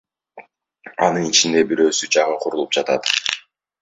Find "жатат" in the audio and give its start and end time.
2.79-3.13